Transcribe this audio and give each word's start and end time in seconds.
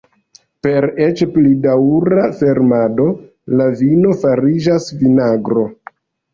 Per 0.67 0.87
eĉ 1.07 1.21
pli 1.35 1.51
daŭra 1.65 2.25
fermentado 2.41 3.07
la 3.61 3.71
vino 3.85 4.17
fariĝas 4.25 4.93
vinagro. 5.05 5.71